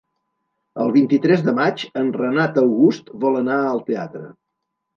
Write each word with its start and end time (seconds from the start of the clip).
El 0.85 0.93
vint-i-tres 0.95 1.43
de 1.49 1.53
maig 1.59 1.85
en 2.03 2.09
Renat 2.17 2.59
August 2.63 3.15
vol 3.27 3.41
anar 3.45 3.61
al 3.69 3.87
teatre. 3.95 4.27